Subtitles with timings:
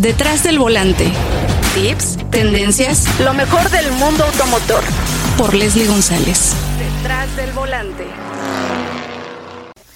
[0.00, 1.04] Detrás del volante.
[1.76, 4.82] Tips, tendencias, lo mejor del mundo automotor.
[5.38, 6.52] Por Leslie González.
[6.80, 8.04] Detrás del volante.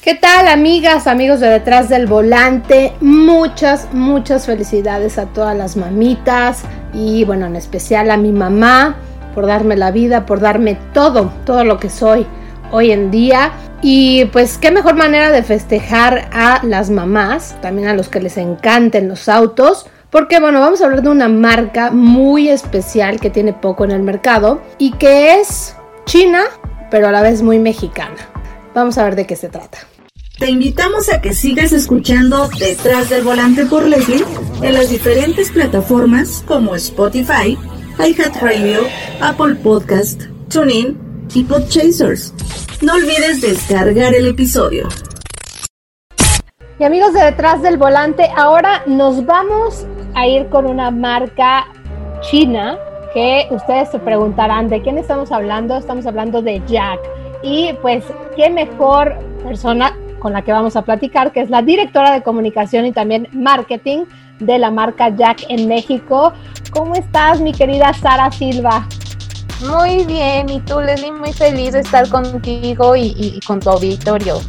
[0.00, 2.92] ¿Qué tal amigas, amigos de Detrás del Volante?
[3.00, 6.62] Muchas, muchas felicidades a todas las mamitas
[6.94, 8.94] y bueno, en especial a mi mamá
[9.34, 12.24] por darme la vida, por darme todo, todo lo que soy
[12.70, 13.50] hoy en día.
[13.80, 18.36] Y pues qué mejor manera de festejar a las mamás, también a los que les
[18.36, 19.86] encanten los autos.
[20.10, 24.02] Porque bueno, vamos a hablar de una marca muy especial que tiene poco en el
[24.02, 26.44] mercado y que es china,
[26.90, 28.16] pero a la vez muy mexicana.
[28.74, 29.78] Vamos a ver de qué se trata.
[30.38, 34.24] Te invitamos a que sigas escuchando Detrás del Volante por Leslie
[34.62, 37.58] en las diferentes plataformas como Spotify,
[37.98, 38.80] iHeartRadio,
[39.20, 42.32] Apple Podcast, TuneIn y Podchasers.
[42.82, 44.88] No olvides descargar el episodio.
[46.78, 51.66] Y amigos de Detrás del Volante, ahora nos vamos a ir con una marca
[52.20, 52.78] china
[53.12, 55.76] que ustedes se preguntarán de quién estamos hablando.
[55.76, 57.00] Estamos hablando de Jack.
[57.42, 58.04] Y pues,
[58.36, 62.86] qué mejor persona con la que vamos a platicar, que es la directora de comunicación
[62.86, 64.04] y también marketing
[64.40, 66.32] de la marca Jack en México.
[66.70, 68.86] ¿Cómo estás, mi querida Sara Silva?
[69.60, 74.40] Muy bien, y tú, Leslie, muy feliz de estar contigo y, con tu auditorio.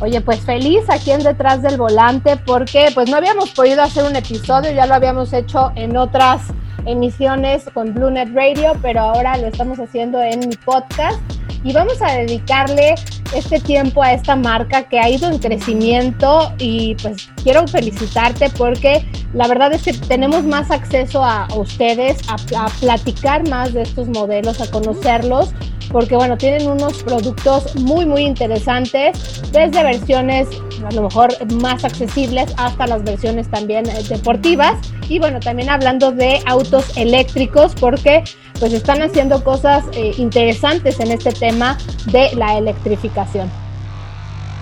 [0.00, 4.16] Oye, pues feliz aquí en Detrás del Volante porque pues no habíamos podido hacer un
[4.16, 6.42] episodio, ya lo habíamos hecho en otras
[6.84, 11.20] emisiones con BlueNet Radio, pero ahora lo estamos haciendo en mi podcast
[11.64, 12.94] y vamos a dedicarle
[13.34, 19.06] este tiempo a esta marca que ha ido en crecimiento y pues quiero felicitarte porque
[19.32, 24.60] la verdad es que tenemos más acceso a, ustedes, a, platicar más de estos modelos,
[24.60, 25.54] a conocerlos,
[25.92, 30.48] porque bueno, tienen unos productos muy, muy interesantes, desde versiones
[30.84, 34.78] a lo mejor más accesibles hasta las versiones también eh, deportivas.
[35.08, 38.24] Y bueno, también hablando de autos eléctricos, porque
[38.58, 41.76] pues están haciendo cosas eh, interesantes en este tema
[42.06, 43.50] de la electrificación.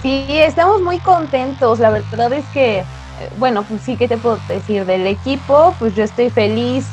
[0.02, 1.78] Sí, estamos muy contentos.
[1.78, 2.84] La verdad es que, eh,
[3.38, 5.74] bueno, pues sí, ¿qué te puedo decir del equipo?
[5.78, 6.86] Pues yo estoy feliz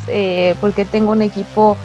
[0.59, 1.77] porque tengo un equipo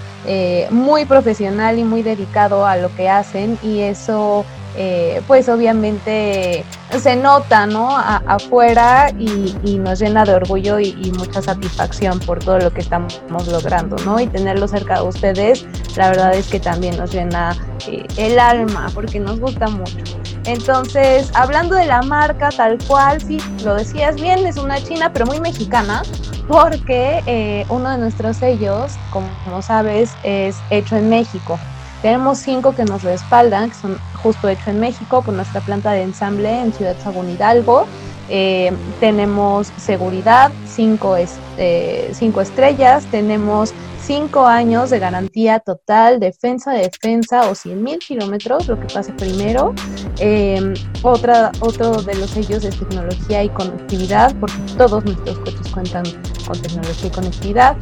[0.70, 4.44] muy profesional y muy dedicado a lo que hacen y eso
[4.74, 6.64] eh, pues obviamente
[6.98, 7.94] se nota, ¿no?
[7.96, 13.96] afuera y, nos llena de orgullo y, mucha satisfacción por todo lo que estamos logrando,
[14.04, 14.18] ¿no?
[14.18, 15.66] Y tenerlo cerca de ustedes,
[15.96, 17.56] la verdad es que también nos llena
[17.86, 19.98] eh, el alma porque nos gusta mucho.
[20.46, 25.26] Entonces, hablando de la marca tal cual, sí, lo decías bien, es una china, pero
[25.26, 26.02] muy mexicana,
[26.48, 31.58] porque eh, uno de nuestros sellos, como sabes, es hecho en México.
[32.02, 36.02] Tenemos cinco que nos respaldan, que son justo hechos en México, por nuestra planta de
[36.02, 37.86] ensamble en Ciudad Sagún Hidalgo.
[38.28, 41.16] Eh, tenemos seguridad, cinco,
[41.58, 43.72] eh, cinco estrellas, tenemos
[44.02, 49.12] cinco años de garantía total, defensa de defensa o 100 mil kilómetros, lo que pase
[49.12, 49.74] primero.
[50.18, 56.04] Eh, otra, otro de los sellos es tecnología y conectividad, porque todos nuestros coches cuentan
[56.52, 57.76] tecnología y conectividad.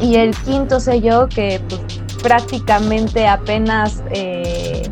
[0.00, 1.80] Y el quinto sello que pues,
[2.22, 4.88] prácticamente apenas eh,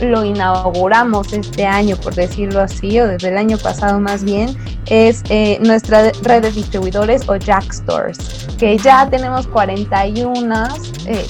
[0.00, 4.56] lo inauguramos este año, por decirlo así, o desde el año pasado más bien,
[4.86, 10.68] es eh, nuestra red de distribuidores o Jack Stores, que ya tenemos 41,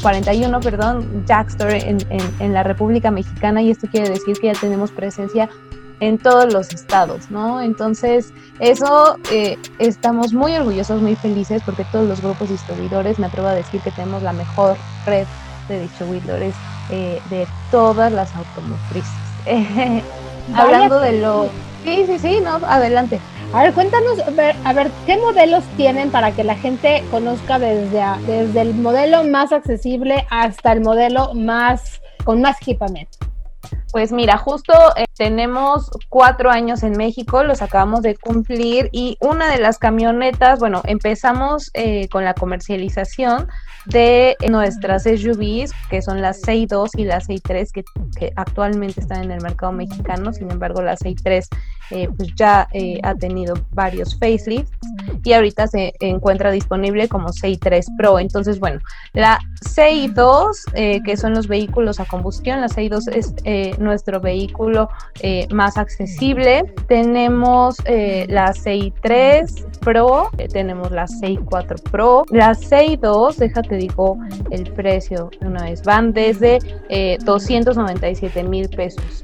[0.02, 1.98] 41 eh, perdón, Jack Store en,
[2.38, 5.48] en, la República Mexicana y esto quiere decir que ya tenemos presencia
[6.00, 7.60] en todos los estados, ¿no?
[7.60, 9.16] Entonces, eso
[9.78, 13.90] estamos muy orgullosos, muy felices porque todos los grupos distribuidores, me atrevo a decir que
[13.90, 15.26] tenemos la mejor red
[15.68, 16.54] de distribuidores
[16.90, 19.10] eh, de todas las automotrices.
[20.54, 21.48] hablando de lo...
[21.84, 23.20] Sí, sí, sí, no, adelante.
[23.52, 24.18] A ver, cuéntanos,
[24.64, 29.52] a ver, ¿qué modelos tienen para que la gente conozca desde, desde el modelo más
[29.52, 33.18] accesible hasta el modelo más con más equipamiento?
[33.92, 39.50] Pues mira, justo eh, tenemos cuatro años en México, los acabamos de cumplir y una
[39.50, 43.48] de las camionetas, bueno, empezamos eh, con la comercialización
[43.86, 47.84] de nuestras SUVs, que son las 6.2 y las 6.3, que,
[48.16, 50.32] que actualmente están en el mercado mexicano.
[50.32, 51.48] Sin embargo, la 6.3
[51.90, 54.70] eh, pues ya eh, ha tenido varios facelifts
[55.24, 58.18] y ahorita se encuentra disponible como 6.3 Pro.
[58.18, 58.80] Entonces, bueno,
[59.12, 64.88] la 6.2, eh, que son los vehículos a combustión, la 6.2 es nuestro vehículo
[65.50, 66.62] más accesible.
[66.86, 74.18] Tenemos la 6.3 Pro, tenemos la 6.4 Pro, la 6.2, déjate digo
[74.50, 76.58] el precio de una vez, van desde
[77.24, 79.22] 297 mil pesos.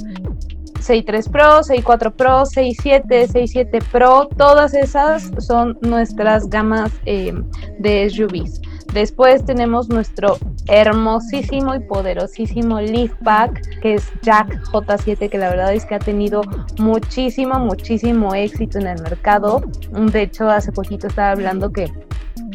[0.86, 7.32] 6.3 Pro, 6.4 Pro, 6.7, 6.7 Pro, todas esas son nuestras gamas eh,
[7.78, 8.60] de SUVs.
[8.96, 10.38] Después tenemos nuestro
[10.68, 12.78] hermosísimo y poderosísimo
[13.22, 16.40] Pack, que es Jack J7, que la verdad es que ha tenido
[16.78, 19.60] muchísimo, muchísimo éxito en el mercado.
[19.90, 21.92] De hecho, hace poquito estaba hablando que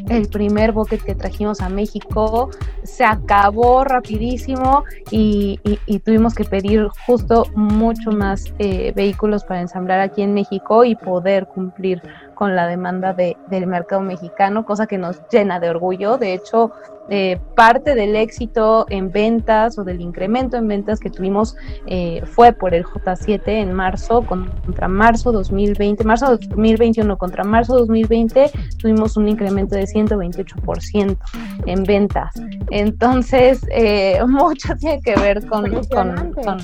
[0.10, 2.50] el primer bucket que trajimos a México
[2.84, 5.60] se acabó rapidísimo y,
[6.04, 11.48] tuvimos que pedir justo mucho más eh, vehículos para ensamblar aquí en México y poder
[11.48, 12.02] cumplir
[12.34, 16.18] con la demanda del mercado mexicano, cosa que nos llena de orgullo.
[16.18, 16.72] De hecho,
[17.10, 21.56] eh, parte del éxito en ventas o del incremento en ventas que tuvimos
[21.88, 28.50] eh, fue por el J7 en marzo contra marzo 2020, marzo 2021 contra marzo 2020
[28.80, 31.18] tuvimos un incremento de 128%
[31.66, 32.34] en ventas.
[32.72, 36.60] Entonces, eh, mucho tiene que ver con, con, con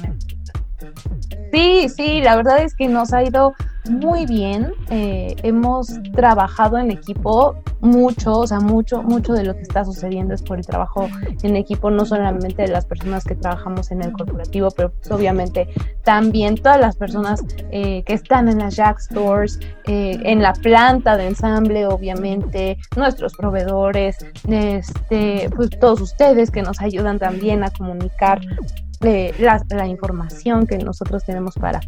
[1.51, 3.54] Sí, sí, la verdad es que nos ha ido
[3.89, 4.74] muy bien.
[4.89, 10.34] Eh, hemos trabajado en equipo mucho, o sea, mucho, mucho de lo que está sucediendo
[10.34, 11.07] es por el trabajo
[11.44, 15.68] en equipo, no solamente de las personas que trabajamos en el corporativo, pero pues, obviamente
[16.04, 21.18] también todas las personas eh, que están en las Jack Stores, eh, en la planta
[21.18, 24.18] de ensamble, obviamente, nuestros proveedores,
[24.48, 28.42] este, pues todos ustedes que nos ayudan también a comunicar
[29.00, 31.80] la, la, información que nosotros tenemos para,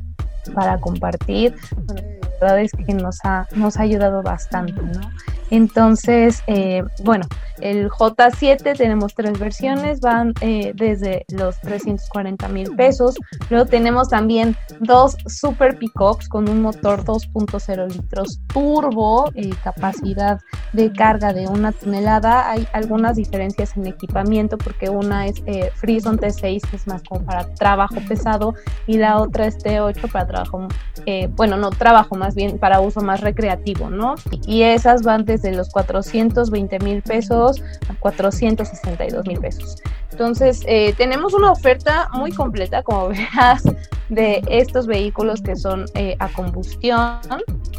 [0.53, 1.55] para compartir.
[1.87, 5.01] la verdad es que nos ha, nos ha ayudado bastante, ¿no?
[5.49, 7.25] Entonces, eh, bueno,
[7.61, 13.15] el J7 tenemos tres versiones, van eh, desde los 340 mil pesos.
[13.49, 20.39] Luego tenemos también dos super pickups con un motor 2.0 litros turbo, y capacidad
[20.73, 22.49] de carga de una tonelada.
[22.49, 27.25] Hay algunas diferencias en equipamiento porque una es eh, Frison T6, que es más como
[27.25, 28.53] para trabajo pesado,
[28.87, 30.67] y la otra es T8 para trabajo,
[31.05, 34.15] eh, bueno, no trabajo, más bien para uso más recreativo, ¿no?
[34.45, 37.48] Y esas van desde los 420 mil pesos
[37.89, 39.81] a 462 mil pesos.
[40.19, 43.63] Entonces, eh, tenemos una oferta muy completa, como verás,
[44.09, 47.19] de estos vehículos que son eh, a combustión.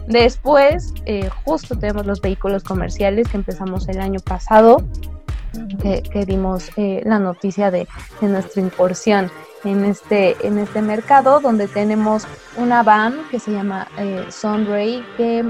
[0.06, 4.78] Después, eh, justo tenemos los vehículos comerciales que empezamos el año pasado,
[5.82, 7.86] que, dimos la noticia de,
[8.20, 9.30] de, nuestra incursión
[9.64, 12.26] en este, en este mercado, donde tenemos
[12.56, 13.88] una van que se llama
[14.30, 15.44] Sunray, que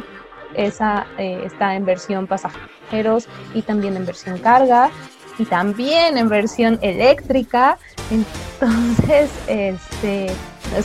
[0.55, 2.27] esa está en versión
[3.55, 4.91] y también en versión carga
[5.39, 7.79] y también en versión eléctrica.
[8.11, 10.31] Entonces, este,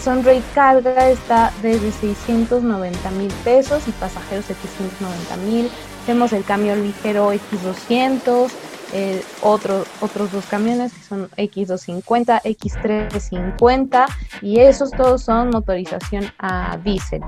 [0.02, 5.70] Sunray Carga está desde 690 mil pesos y pasajeros 790 mil.
[6.06, 8.52] Tenemos el camión ligero X200,
[9.42, 14.06] otros dos camiones que son X250, X350
[14.42, 17.22] y esos todos son motorización a diésel.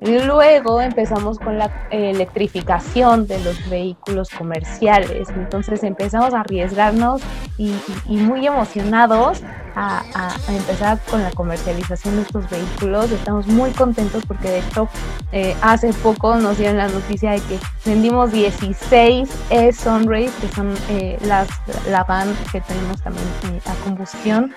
[0.00, 5.28] Luego empezamos con la electrificación de los vehículos comerciales.
[5.28, 7.20] Entonces empezamos a arriesgarnos
[7.58, 7.74] y,
[8.08, 9.42] muy emocionados
[9.76, 10.02] a,
[10.48, 13.10] empezar con la comercialización de estos vehículos.
[13.10, 14.88] Estamos muy contentos porque de hecho
[15.32, 21.18] eh, hace poco nos dieron la noticia de que vendimos 16 e-Sunrays, que son eh,
[21.26, 21.48] las,
[21.90, 24.54] la van que tenemos también eh, a combustión,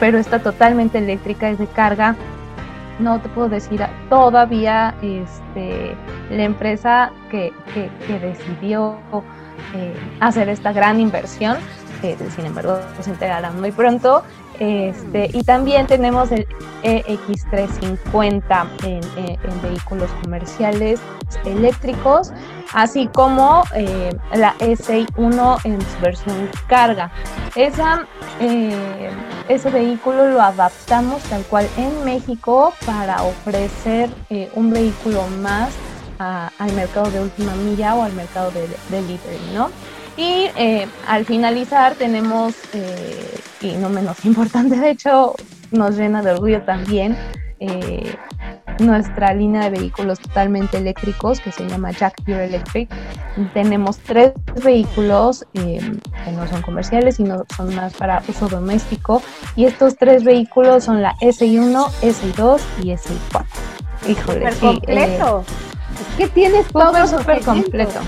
[0.00, 2.16] pero está totalmente eléctrica, es de carga
[2.98, 5.94] no te puedo decir todavía este,
[6.30, 7.52] la empresa que,
[8.08, 8.96] decidió
[9.74, 11.56] eh, hacer esta gran inversión,
[12.00, 14.22] que sin embargo se enterarán muy pronto.
[14.58, 16.44] Este, y también tenemos el
[16.82, 21.00] EX350 en, en, vehículos comerciales
[21.44, 22.32] eléctricos,
[22.72, 27.12] así como eh, la S1 en su versión carga.
[27.54, 28.04] Esa,
[28.40, 29.10] eh,
[29.48, 35.70] ese vehículo lo adaptamos tal cual en México para ofrecer eh, un vehículo más
[36.18, 39.70] al mercado de última milla o al mercado de delivery, ¿no?
[40.16, 40.48] Y
[41.06, 42.54] al finalizar tenemos,
[43.60, 45.36] y no menos importante, de hecho
[45.70, 47.16] nos llena de orgullo también,
[48.80, 52.88] nuestra línea de vehículos totalmente eléctricos que se llama Jack Pure Electric.
[53.54, 54.32] Tenemos tres
[54.62, 55.80] vehículos eh,
[56.24, 59.22] que no son comerciales, sino son más para uso doméstico.
[59.56, 63.44] Y estos tres vehículos son la SI1, SI2 y SI4.
[64.08, 65.44] Híjole, sí, completo.
[66.10, 68.00] es que tienes todo súper completo.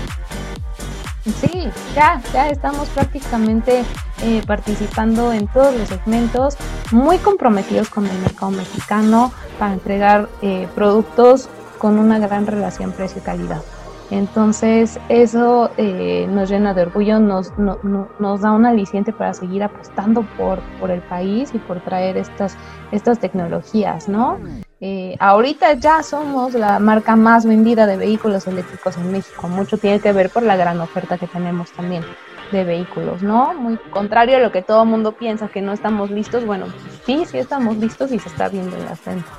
[1.23, 3.83] Sí, ya, ya estamos prácticamente
[4.23, 6.57] eh, participando en todos los segmentos,
[6.91, 11.47] muy comprometidos con el mercado mexicano para entregar eh, productos
[11.77, 13.61] con una gran relación precio-calidad.
[14.09, 20.23] Entonces, eso eh, nos llena de orgullo, nos, nos da un aliciente para seguir apostando
[20.37, 22.57] por, por el país y por traer estas,
[22.91, 24.37] estas tecnologías, ¿no?
[24.83, 29.47] Eh, ahorita ya somos la marca más vendida de vehículos eléctricos en México.
[29.47, 32.03] Mucho tiene que ver por la gran oferta que tenemos también
[32.51, 33.53] de vehículos, ¿no?
[33.53, 36.47] Muy contrario a lo que todo el mundo piensa que no estamos listos.
[36.47, 36.65] Bueno,
[37.05, 39.31] sí, sí estamos listos y se está viendo en las ventas.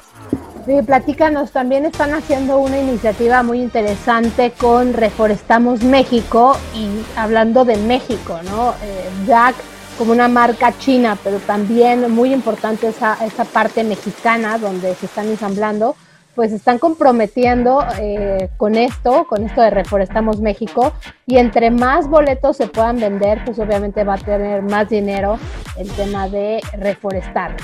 [0.64, 7.78] Sí, platícanos, también están haciendo una iniciativa muy interesante con Reforestamos México y hablando de
[7.78, 8.74] México, ¿no?
[8.80, 9.56] Eh, Jack
[10.02, 15.28] como una marca china, pero también muy importante esa, esa parte mexicana donde se están
[15.28, 15.94] ensamblando,
[16.34, 20.92] pues están comprometiendo eh, con esto, con esto de Reforestamos México,
[21.24, 25.38] y entre más boletos se puedan vender, pues obviamente va a tener más dinero
[25.78, 27.54] el tema de reforestar.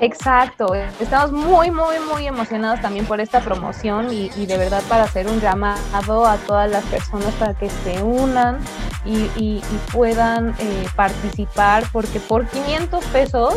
[0.00, 5.26] Exacto, estamos muy, muy, muy emocionados también por esta promoción y, de verdad para hacer
[5.26, 8.58] un llamado a todas las personas para que se unan
[9.04, 9.60] y,
[9.92, 13.54] puedan eh, participar porque por 500 pesos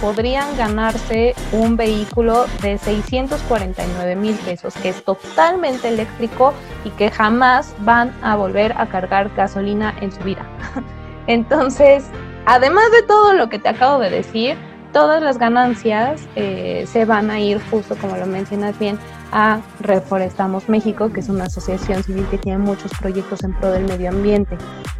[0.00, 6.54] podrían ganarse un vehículo de 649 mil pesos que es totalmente eléctrico
[6.84, 10.46] y que jamás van a volver a cargar gasolina en su vida.
[11.26, 12.04] Entonces,
[12.46, 14.56] además de todo lo que te acabo de decir,
[14.92, 18.98] todas las ganancias eh, se van a ir justo como lo mencionas bien
[19.32, 23.84] a Reforestamos México, que es una asociación civil que tiene muchos proyectos en pro del
[23.84, 24.56] medio ambiente.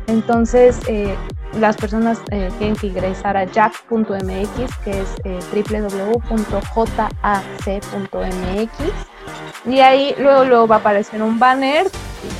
[0.06, 1.16] Entonces, eh,
[1.58, 5.16] las personas eh, tienen que ingresar a jack.mx, que es
[5.52, 6.30] www.jac.mx,
[9.66, 11.86] y ahí luego, luego va a aparecer un banner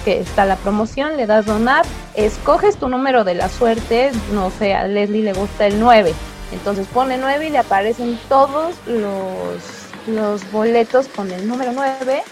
[0.04, 4.74] que está la promoción, le das donar, escoges tu número de la suerte, no sé,
[4.74, 6.14] a Leslie le gusta el 9
[6.52, 9.62] entonces pone 9 y le aparecen todos los,
[10.06, 12.22] los boletos con el número 9.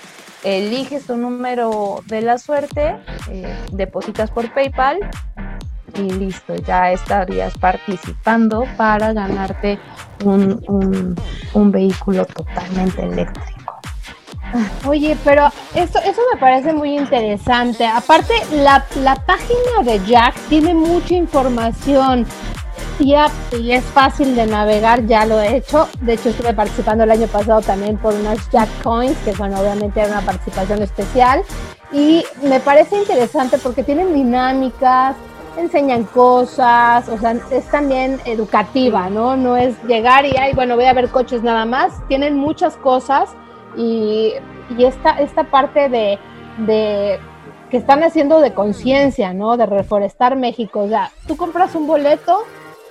[0.45, 2.97] Eliges tu número de la suerte,
[3.31, 4.99] eh, depositas por PayPal
[5.95, 9.79] y listo, ya estarías participando para ganarte
[10.25, 11.17] un,
[11.55, 13.81] un, vehículo totalmente eléctrico.
[14.87, 17.87] Oye, pero eso, eso me parece muy interesante.
[17.87, 22.27] Aparte, la, la página de Jack tiene mucha información
[22.99, 23.14] y
[23.73, 25.88] es fácil de navegar, ya lo he hecho.
[26.00, 30.05] De hecho, estuve participando el año pasado también por unas Jack Coins, que son obviamente
[30.05, 31.43] una participación especial.
[31.93, 35.17] Y me parece interesante porque tienen dinámicas,
[35.57, 39.37] enseñan cosas, o sea, es también educativa, ¿no?
[39.37, 41.93] No es llegar y, ay, bueno, voy a ver coches nada más.
[42.09, 43.31] Tienen muchas cosas
[43.76, 44.35] y,
[44.76, 46.19] y esta, esta parte de,
[46.59, 47.19] de
[47.71, 49.57] que están haciendo de conciencia, ¿no?
[49.57, 50.81] De reforestar México.
[50.81, 52.45] O sea, tú compras un boleto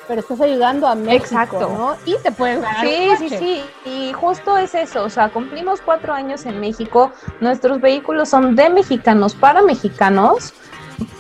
[0.08, 1.70] pero estás ayudando a México, Exacto.
[1.70, 1.96] ¿no?
[2.06, 2.86] Y te puedes ganar.
[2.86, 3.64] Sí, sí, sí.
[3.86, 5.04] Y justo es eso.
[5.04, 7.12] O sea, cumplimos cuatro años en México.
[7.42, 10.54] Nuestros vehículos son de mexicanos para mexicanos.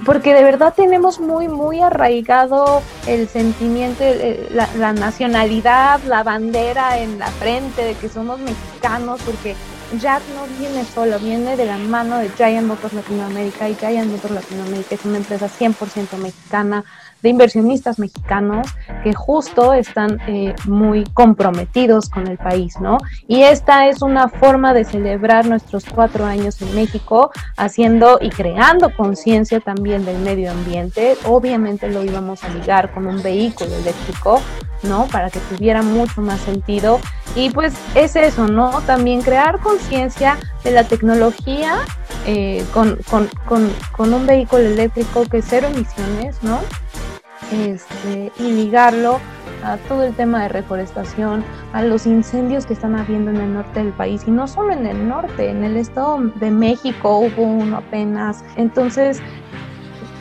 [0.06, 4.03] Porque de verdad tenemos muy, muy arraigado el sentimiento,
[4.50, 9.56] la, la nacionalidad, la bandera en la frente de que somos mexicanos, porque
[10.00, 14.34] Jack no viene solo, viene de la mano de Giant Motors Latinoamérica y Giant Motors
[14.34, 16.84] Latinoamérica es una empresa 100% mexicana
[17.22, 18.68] de inversionistas mexicanos
[19.04, 22.98] que justo están eh, muy comprometidos con el país, ¿no?
[23.28, 28.94] Y esta es una forma de celebrar nuestros cuatro años en México, haciendo y creando
[28.96, 31.18] conciencia también del medio ambiente.
[31.26, 34.42] Obviamente lo íbamos a ligar con un vehículo eléctrico,
[34.84, 35.08] ¿no?
[35.08, 37.00] Para que tuviera mucho más sentido.
[37.36, 38.82] Y pues es eso, ¿no?
[38.82, 41.80] También crear conciencia de la tecnología
[42.26, 46.60] eh, con, con, con, con, un vehículo eléctrico que cero emisiones, ¿no?
[47.51, 49.20] Este, y ligarlo
[49.63, 53.84] a todo el tema de reforestación, a los incendios que están habiendo en el norte
[53.84, 57.77] del país y no solo en el norte, en el estado de México hubo uno
[57.77, 58.44] apenas.
[58.56, 59.22] Entonces,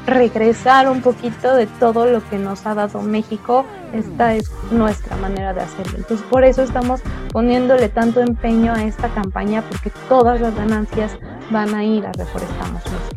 [0.06, 5.52] regresar un poquito de todo lo que nos ha dado México, esta es nuestra manera
[5.52, 5.99] de hacerlo.
[5.99, 7.00] Entonces, por eso estamos
[7.33, 11.18] poniéndole tanto empeño a esta campaña porque todas las ganancias
[11.50, 13.15] van a ir a Reforestamos México.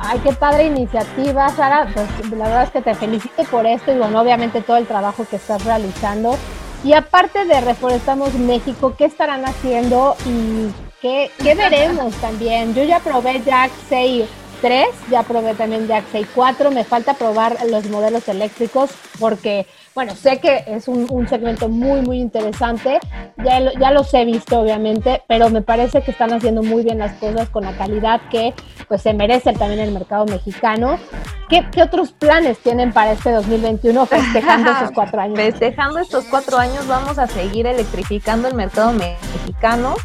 [0.00, 1.88] Ay, qué padre iniciativa, Sara.
[1.92, 5.26] Pues la verdad es que te felicito por esto y bueno, obviamente todo el trabajo
[5.28, 6.36] que estás realizando.
[6.84, 10.70] Y aparte de Reforestamos México, ¿qué estarán haciendo y
[11.02, 12.74] qué, qué veremos también?
[12.74, 14.24] Yo ya probé Jack 6
[14.60, 19.66] 3, ya probé también Jack 6 4, me falta probar los modelos eléctricos porque
[19.98, 23.00] bueno, sé que es un, segmento muy, muy interesante,
[23.38, 27.14] ya, ya los he visto obviamente, pero me parece que están haciendo muy bien las
[27.14, 28.54] cosas con la calidad que
[28.86, 31.00] pues se merece también el mercado mexicano.
[31.48, 35.36] ¿Qué, otros planes tienen para este 2021 festejando estos cuatro años?
[35.36, 39.96] Festejando estos cuatro años vamos a seguir electrificando el mercado mexicano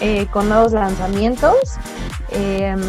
[0.00, 1.78] eh, con nuevos lanzamientos.
[2.32, 2.82] em,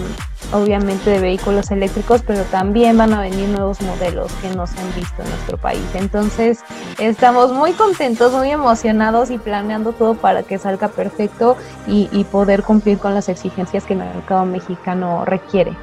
[0.53, 4.93] obviamente de vehículos eléctricos, pero también van a venir nuevos modelos que no se han
[4.95, 5.83] visto en nuestro país.
[5.95, 6.63] Entonces,
[6.99, 11.57] estamos muy contentos, muy emocionados y planeando todo para que salga perfecto
[11.87, 15.75] y, poder cumplir con las exigencias que el mercado mexicano requiere.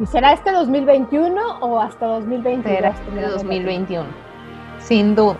[0.00, 2.68] ¿Y será este 2021 o hasta 2020?
[2.68, 4.08] Será este 2021,
[4.78, 5.36] sin duda.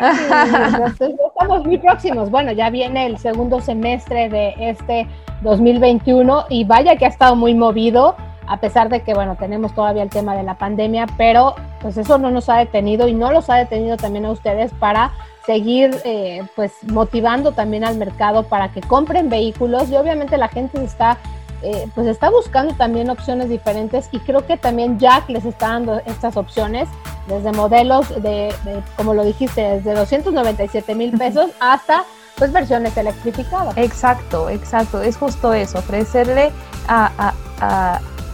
[1.00, 2.30] estamos muy próximos.
[2.30, 5.08] Bueno, ya viene el segundo semestre de este
[5.42, 10.02] 2021 y vaya que ha estado muy movido, a pesar de que, bueno, tenemos todavía
[10.02, 13.50] el tema de la pandemia, pero pues eso no nos ha detenido y no los
[13.50, 15.12] ha detenido también a ustedes para
[15.46, 20.82] seguir eh, pues motivando también al mercado para que compren vehículos y obviamente la gente
[20.84, 21.18] está
[21.62, 26.00] eh, pues está buscando también opciones diferentes y creo que también Jack les está dando
[26.06, 26.88] estas opciones
[27.28, 28.52] desde modelos de,
[28.96, 32.04] como lo dijiste, desde 297 mil pesos hasta
[32.36, 33.76] pues versiones electrificadas.
[33.76, 36.50] Exacto, exacto, es justo eso, ofrecerle
[36.88, 37.32] a,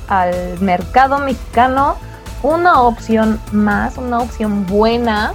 [0.09, 1.97] al mercado mexicano
[2.43, 5.35] una opción más, una opción buena,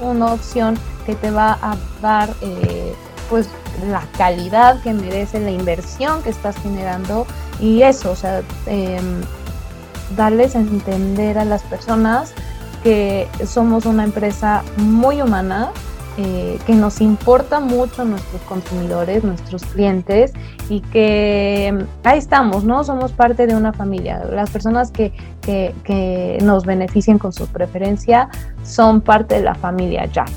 [0.00, 2.94] una opción que te va a dar eh,
[3.28, 3.48] pues
[3.88, 7.26] la calidad que merece la inversión que estás generando
[7.60, 9.22] y eso, o sea, em,
[10.16, 12.34] darles a entender a las personas
[12.82, 15.70] que somos una empresa muy humana,
[16.18, 20.32] eh, que nos importa mucho nuestros consumidores, nuestros clientes
[20.68, 22.84] y que em, ahí estamos, ¿no?
[22.84, 24.22] Somos parte de una familia.
[24.30, 28.28] Las personas que, que, que nos beneficien con su preferencia
[28.62, 30.30] son parte de la familia Jack.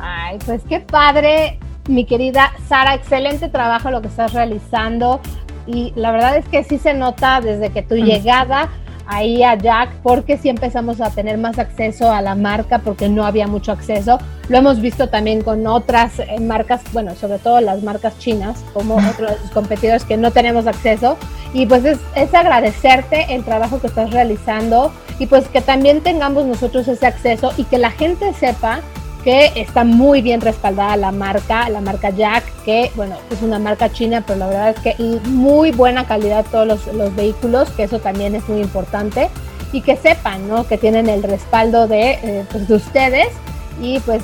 [0.00, 1.58] Ay, pues qué padre
[1.88, 5.20] mi querida Sara, excelente trabajo lo que estás realizando
[5.66, 8.68] y la verdad es que sí se nota desde que tu llegada
[9.06, 13.24] ahí a Jack, porque sí empezamos a tener más acceso a la marca, porque no
[13.24, 14.18] había mucho acceso.
[14.48, 18.96] Lo hemos visto también con otras eh, marcas, bueno, sobre todo las marcas chinas, como
[18.96, 21.16] otros competidores que no tenemos acceso.
[21.54, 26.46] Y pues es, es agradecerte el trabajo que estás realizando y pues que también tengamos
[26.46, 28.80] nosotros ese acceso y que la gente sepa
[29.22, 33.92] que está muy bien respaldada la marca, la marca Jack, que bueno, es una marca
[33.92, 38.34] china, pero la verdad es que muy buena calidad todos los, vehículos, que eso también
[38.34, 39.28] es muy importante,
[39.72, 40.66] y que sepan, ¿no?
[40.66, 43.28] Que tienen el respaldo de, eh, pues, de ustedes
[43.80, 44.22] y pues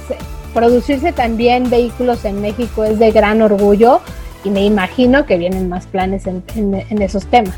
[0.53, 4.01] producirse también vehículos en México es de gran orgullo
[4.45, 7.57] y me imagino que vienen más planes en, en, esos temas.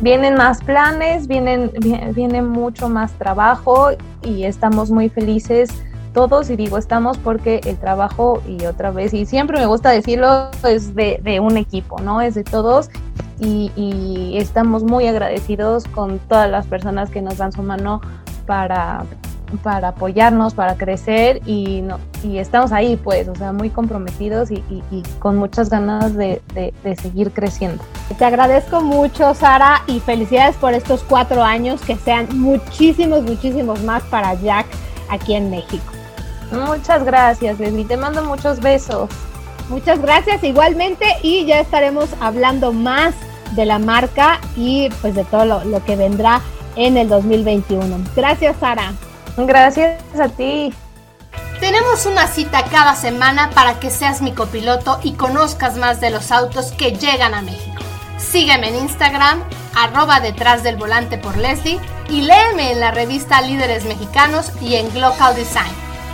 [0.00, 1.72] Vienen más planes, vienen,
[2.14, 3.90] viene mucho más trabajo
[4.22, 5.70] y estamos muy felices
[6.14, 10.48] todos y digo estamos porque el trabajo y otra vez, y siempre me gusta decirlo,
[10.66, 12.22] es de, un equipo, ¿no?
[12.22, 12.88] Es de todos
[13.40, 18.00] y, estamos muy agradecidos con todas las personas que nos dan su mano
[18.46, 19.04] para,
[19.62, 24.62] para apoyarnos, para crecer y, no, y estamos ahí pues, o sea, muy comprometidos y,
[25.18, 27.82] con muchas ganas de, de, seguir creciendo.
[28.18, 34.02] Te agradezco mucho, Sara, y felicidades por estos cuatro años, que sean muchísimos, muchísimos más
[34.04, 34.66] para Jack
[35.10, 35.93] aquí en México.
[36.50, 37.84] Muchas gracias, Leslie.
[37.84, 39.10] Te mando muchos besos.
[39.68, 43.14] Muchas gracias igualmente y ya estaremos hablando más
[43.52, 46.42] de la marca y pues de todo lo, que vendrá
[46.76, 47.98] en el 2021.
[48.14, 48.92] Gracias, Sara.
[49.36, 50.72] Gracias a ti.
[51.60, 56.30] Tenemos una cita cada semana para que seas mi copiloto y conozcas más de los
[56.30, 57.82] autos que llegan a México.
[58.18, 59.42] Sígueme en Instagram,
[59.74, 61.80] arroba detrás del volante por Leslie
[62.10, 65.83] y léeme en la revista Líderes Mexicanos y en Global Design.